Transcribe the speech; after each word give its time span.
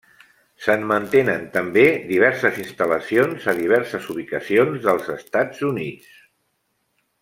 Se'n 0.67 0.85
mantenen 0.91 1.43
també 1.57 1.83
diverses 2.13 2.57
instal·lacions 2.63 3.47
a 3.53 3.57
diverses 3.61 4.11
ubicacions 4.17 4.85
dels 4.89 5.15
Estats 5.21 5.67
Units. 5.73 6.15